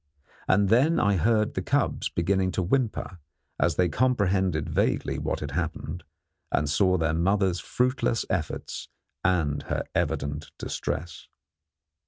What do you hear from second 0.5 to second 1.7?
then I heard the